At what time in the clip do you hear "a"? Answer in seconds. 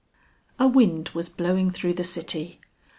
0.57-0.67